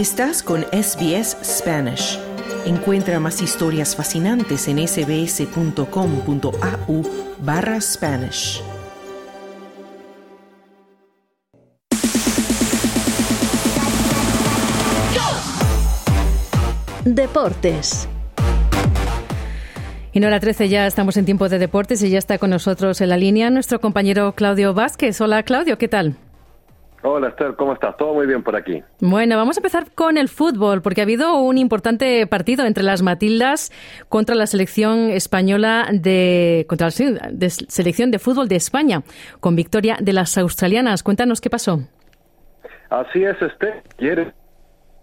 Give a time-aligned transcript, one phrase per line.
[0.00, 2.18] Estás con SBS Spanish.
[2.64, 5.82] Encuentra más historias fascinantes en sbs.com.au
[7.40, 8.62] barra Spanish.
[17.04, 18.08] Deportes.
[20.14, 22.48] Y no a la 13 ya estamos en tiempo de deportes y ya está con
[22.48, 25.20] nosotros en la línea nuestro compañero Claudio Vázquez.
[25.20, 26.16] Hola Claudio, ¿qué tal?
[27.02, 27.96] Hola Esther, ¿cómo estás?
[27.96, 28.82] Todo muy bien por aquí.
[29.00, 33.00] Bueno, vamos a empezar con el fútbol, porque ha habido un importante partido entre las
[33.00, 33.72] Matildas
[34.10, 39.02] contra la selección española de contra la selección de fútbol de España,
[39.40, 41.02] con victoria de las australianas.
[41.02, 41.80] Cuéntanos qué pasó.
[42.90, 43.82] Así es, Esther.
[43.96, 44.28] ¿Quieres?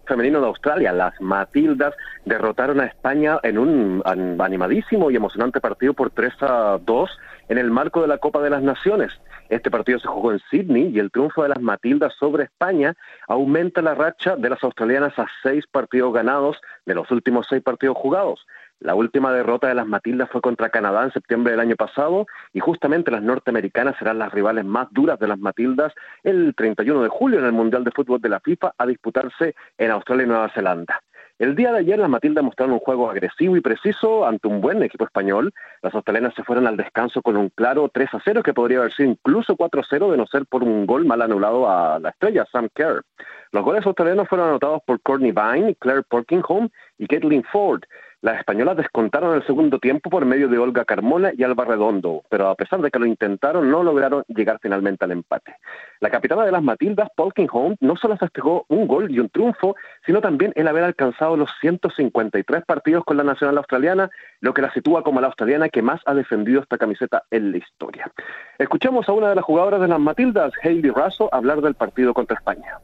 [0.08, 1.94] Femenino de Australia, las Matildas,
[2.24, 7.10] derrotaron a España en un animadísimo y emocionante partido por 3 a 2
[7.48, 9.12] en el marco de la Copa de las Naciones.
[9.48, 12.94] Este partido se jugó en Sydney y el triunfo de las Matildas sobre España
[13.28, 17.96] aumenta la racha de las australianas a seis partidos ganados de los últimos seis partidos
[17.96, 18.46] jugados.
[18.80, 22.60] La última derrota de las Matildas fue contra Canadá en septiembre del año pasado y
[22.60, 27.40] justamente las norteamericanas serán las rivales más duras de las Matildas el 31 de julio
[27.40, 31.00] en el Mundial de Fútbol de la FIFA a disputarse en Australia y Nueva Zelanda.
[31.38, 34.82] El día de ayer las Matildas mostraron un juego agresivo y preciso ante un buen
[34.82, 35.52] equipo español.
[35.82, 38.92] Las australianas se fueron al descanso con un claro 3 a 0 que podría haber
[38.92, 42.08] sido incluso 4 a 0 de no ser por un gol mal anulado a la
[42.08, 43.04] estrella Sam Kerr.
[43.52, 47.82] Los goles australianos fueron anotados por Courtney Vine, Claire Porkingham y Caitlin Ford.
[48.20, 52.48] Las españolas descontaron el segundo tiempo por medio de Olga Carmona y Alba Redondo, pero
[52.48, 55.54] a pesar de que lo intentaron, no lograron llegar finalmente al empate.
[56.00, 60.20] La capitana de las Matildas, Polkingham, no solo festejó un gol y un triunfo, sino
[60.20, 65.04] también el haber alcanzado los 153 partidos con la nacional australiana, lo que la sitúa
[65.04, 68.10] como la australiana que más ha defendido esta camiseta en la historia.
[68.58, 72.36] Escuchamos a una de las jugadoras de las Matildas, Hailey Raso, hablar del partido contra
[72.36, 72.80] España.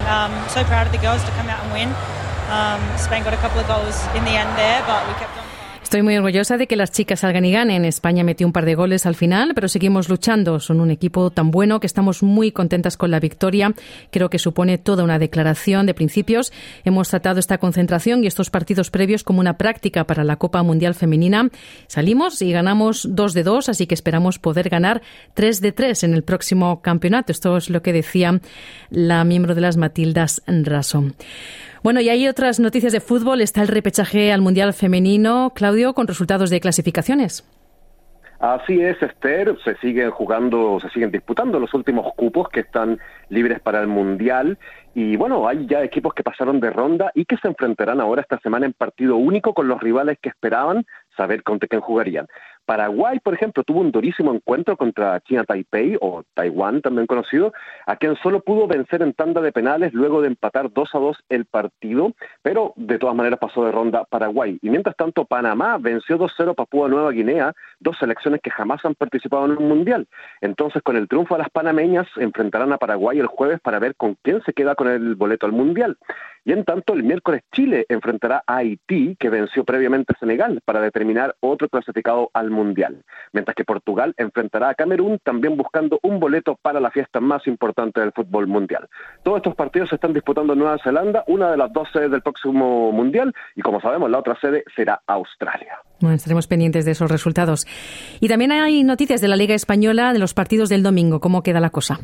[0.00, 2.25] Um, so proud of the girls to come out and win.
[2.48, 2.80] Um.
[5.82, 7.84] Estoy muy orgullosa de que las chicas salgan y ganen.
[7.84, 10.58] España metió un par de goles al final, pero seguimos luchando.
[10.58, 13.72] Son un equipo tan bueno que estamos muy contentas con la victoria.
[14.10, 16.52] Creo que supone toda una declaración de principios.
[16.84, 20.94] Hemos tratado esta concentración y estos partidos previos como una práctica para la Copa Mundial
[20.94, 21.50] Femenina.
[21.86, 25.02] Salimos y ganamos dos de dos, así que esperamos poder ganar
[25.34, 27.30] tres de tres en el próximo campeonato.
[27.30, 28.40] Esto es lo que decía
[28.90, 31.04] la miembro de las Matildas Raso.
[31.86, 33.40] Bueno, y hay otras noticias de fútbol.
[33.40, 37.48] Está el repechaje al Mundial Femenino, Claudio, con resultados de clasificaciones.
[38.40, 42.98] Así es, Esther, se siguen jugando, se siguen disputando los últimos cupos que están
[43.28, 44.58] libres para el Mundial
[44.94, 48.40] y bueno, hay ya equipos que pasaron de ronda y que se enfrentarán ahora esta
[48.40, 50.84] semana en partido único con los rivales que esperaban
[51.16, 52.26] saber contra quién jugarían.
[52.66, 57.52] Paraguay, por ejemplo, tuvo un durísimo encuentro contra China Taipei, o Taiwán también conocido,
[57.86, 61.16] a quien solo pudo vencer en tanda de penales luego de empatar 2 a 2
[61.28, 62.12] el partido,
[62.42, 64.58] pero de todas maneras pasó de ronda Paraguay.
[64.62, 69.46] Y mientras tanto, Panamá venció 2-0 Papúa Nueva Guinea, dos selecciones que jamás han participado
[69.46, 70.08] en un mundial.
[70.40, 74.16] Entonces, con el triunfo de las panameñas, enfrentarán a Paraguay el jueves para ver con
[74.22, 75.96] quién se queda con el boleto al mundial.
[76.46, 80.80] Y en tanto, el miércoles Chile enfrentará a Haití, que venció previamente a Senegal, para
[80.80, 83.02] determinar otro clasificado al Mundial.
[83.32, 88.00] Mientras que Portugal enfrentará a Camerún, también buscando un boleto para la fiesta más importante
[88.00, 88.86] del fútbol mundial.
[89.24, 92.22] Todos estos partidos se están disputando en Nueva Zelanda, una de las dos sedes del
[92.22, 95.80] próximo Mundial, y como sabemos, la otra sede será Australia.
[96.00, 97.66] Bueno, estaremos pendientes de esos resultados.
[98.20, 101.18] Y también hay noticias de la Liga Española de los partidos del domingo.
[101.18, 101.98] ¿Cómo queda la cosa?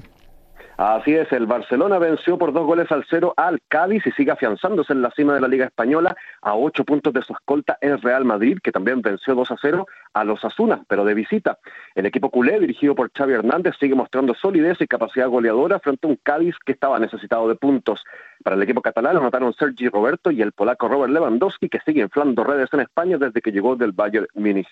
[0.79, 4.95] Así es, el Barcelona venció por dos goles al cero al Cádiz y sigue afianzándose
[4.95, 8.25] en la cima de la Liga Española a ocho puntos de su escolta el Real
[8.25, 11.59] Madrid, que también venció 2 a 0 a los Asuna, pero de visita.
[11.95, 16.11] El equipo culé, dirigido por Xavi Hernández, sigue mostrando solidez y capacidad goleadora frente a
[16.11, 18.03] un Cádiz que estaba necesitado de puntos.
[18.43, 22.45] Para el equipo catalán anotaron Sergi Roberto y el polaco Robert Lewandowski, que sigue inflando
[22.45, 24.69] redes en España desde que llegó del Bayern Múnich.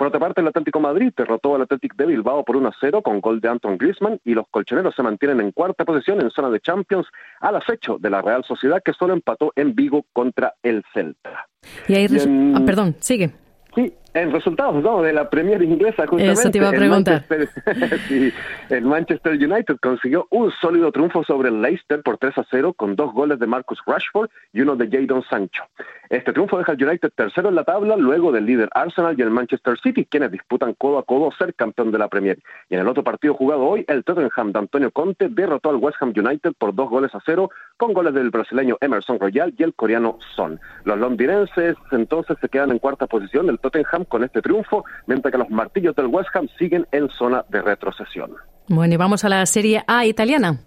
[0.00, 3.02] Por otra parte, el Atlético Madrid derrotó al Atlético de Bilbao por 1 a 0
[3.02, 6.48] con gol de Anton Griezmann y los colchoneros se mantienen en cuarta posición en zona
[6.48, 7.06] de Champions
[7.38, 11.46] al acecho de la Real Sociedad que solo empató en Vigo contra el Celta.
[11.86, 12.06] Y ahí
[12.54, 13.30] ah, perdón, sigue.
[13.74, 15.02] Sí, en resultados ¿no?
[15.02, 16.40] de la Premier inglesa, justamente.
[16.40, 17.24] Eso te iba a preguntar.
[17.28, 18.32] El Manchester,
[18.70, 22.96] el Manchester United consiguió un sólido triunfo sobre el Leicester por 3 a 0 con
[22.96, 25.64] dos goles de Marcus Rashford y uno de Jadon Sancho.
[26.10, 29.30] Este triunfo deja al United tercero en la tabla, luego del líder Arsenal y el
[29.30, 32.38] Manchester City, quienes disputan codo a codo ser campeón de la Premier.
[32.68, 35.98] Y en el otro partido jugado hoy, el Tottenham de Antonio Conte derrotó al West
[36.00, 39.72] Ham United por dos goles a cero, con goles del brasileño Emerson Royal y el
[39.74, 40.58] coreano Son.
[40.84, 45.38] Los londinenses entonces se quedan en cuarta posición, el Tottenham con este triunfo, mientras que
[45.38, 48.32] los martillos del West Ham siguen en zona de retrocesión.
[48.68, 50.60] Bueno, y vamos a la Serie A italiana.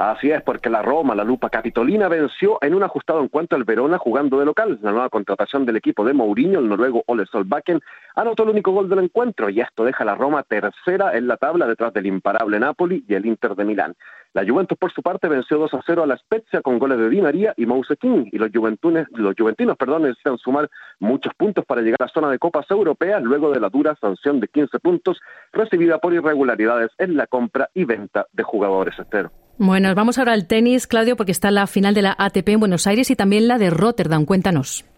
[0.00, 3.98] Así es, porque la Roma, la Lupa Capitolina, venció en un ajustado encuentro al Verona
[3.98, 4.78] jugando de local.
[4.80, 7.82] La nueva contratación del equipo de Mourinho, el noruego Ole Solbakken,
[8.14, 11.36] anotó el único gol del encuentro y esto deja a la Roma tercera en la
[11.36, 13.94] tabla detrás del imparable Napoli y el Inter de Milán.
[14.32, 17.08] La Juventus, por su parte, venció 2 a 0 a la Spezia con goles de
[17.08, 21.82] Di María y Mouse King, y los, los juventinos perdón, necesitan sumar muchos puntos para
[21.82, 25.20] llegar a la zona de Copas Europeas luego de la dura sanción de 15 puntos
[25.52, 28.98] recibida por irregularidades en la compra y venta de jugadores.
[28.98, 29.30] Estero.
[29.58, 32.86] Bueno, vamos ahora al tenis, Claudio, porque está la final de la ATP en Buenos
[32.86, 34.24] Aires y también la de Rotterdam.
[34.24, 34.89] Cuéntanos.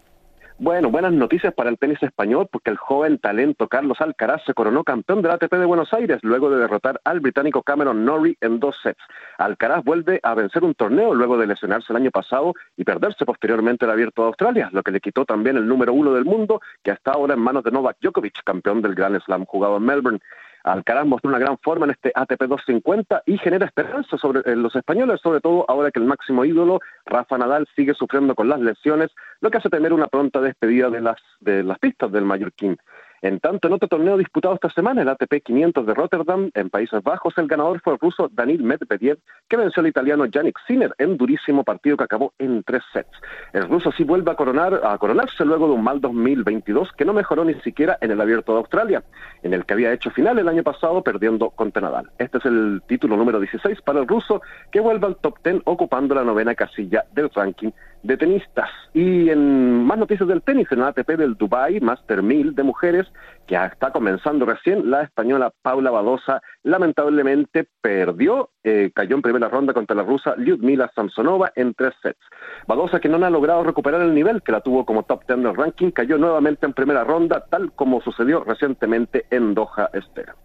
[0.59, 4.83] Bueno, buenas noticias para el tenis español porque el joven talento Carlos Alcaraz se coronó
[4.83, 8.77] campeón del ATP de Buenos Aires luego de derrotar al británico Cameron Norrie en dos
[8.83, 9.01] sets.
[9.39, 13.85] Alcaraz vuelve a vencer un torneo luego de lesionarse el año pasado y perderse posteriormente
[13.85, 16.91] el Abierto de Australia, lo que le quitó también el número uno del mundo que
[16.91, 20.19] está ahora en manos de Novak Djokovic, campeón del Grand Slam jugado en Melbourne.
[20.63, 25.19] Alcaraz mostró una gran forma en este ATP 250 y genera esperanza sobre los españoles,
[25.21, 29.11] sobre todo ahora que el máximo ídolo, Rafa Nadal, sigue sufriendo con las lesiones,
[29.41, 32.77] lo que hace temer una pronta despedida de las, de las pistas del Mallorquín.
[33.23, 37.01] En tanto, en otro torneo disputado esta semana, el ATP 500 de Rotterdam, en Países
[37.01, 39.17] Bajos, el ganador fue el ruso Danil Medvedev,
[39.47, 43.17] que venció al italiano Yannick Sinner en durísimo partido que acabó en tres sets.
[43.53, 47.13] El ruso sí vuelve a, coronar, a coronarse luego de un mal 2022 que no
[47.13, 49.05] mejoró ni siquiera en el Abierto de Australia,
[49.41, 52.11] en el que había hecho final el año pasado perdiendo contra Nadal.
[52.17, 56.13] Este es el título número 16 para el ruso, que vuelve al top 10 ocupando
[56.13, 57.71] la novena casilla del ranking
[58.03, 58.69] de tenistas.
[58.93, 63.07] Y en más noticias del tenis, en el ATP del Dubai Master 1000 de mujeres,
[63.47, 69.73] que está comenzando recién, la española Paula Badosa lamentablemente perdió, eh, cayó en primera ronda
[69.73, 72.19] contra la rusa Lyudmila Samsonova en tres sets.
[72.67, 75.55] Badosa, que no ha logrado recuperar el nivel que la tuvo como top 10 del
[75.55, 80.35] ranking, cayó nuevamente en primera ronda, tal como sucedió recientemente en Doha Estera.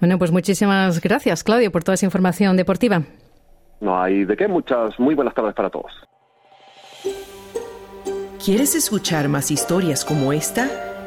[0.00, 3.02] Bueno, pues muchísimas gracias, Claudio, por toda esa información deportiva.
[3.80, 5.92] No hay de qué, muchas muy buenas tardes para todos.
[8.44, 10.89] ¿Quieres escuchar más historias como esta?